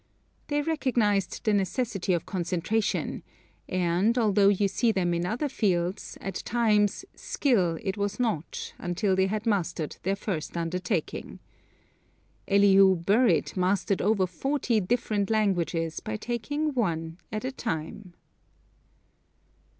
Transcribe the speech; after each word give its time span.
They 0.47 0.63
recognized 0.63 1.43
the 1.43 1.53
necessity 1.53 2.11
of 2.13 2.25
concentration; 2.25 3.21
and, 3.69 4.17
although 4.17 4.47
you 4.49 4.67
see 4.67 4.91
them 4.91 5.13
in 5.13 5.27
other 5.27 5.47
fields, 5.47 6.17
at 6.19 6.37
times, 6.43 7.05
still 7.13 7.77
it 7.83 7.97
was 7.97 8.19
not 8.19 8.73
until 8.79 9.15
they 9.15 9.27
had 9.27 9.45
mastered 9.45 9.97
their 10.01 10.15
first 10.15 10.57
undertaking. 10.57 11.37
Elihu 12.47 12.95
Burritt 12.95 13.55
mastered 13.55 14.01
over 14.01 14.25
forty 14.25 14.79
different 14.79 15.29
languages 15.29 15.99
by 15.99 16.17
taking 16.17 16.73
one 16.73 17.19
at 17.31 17.45
a 17.45 17.51
time. 17.51 18.15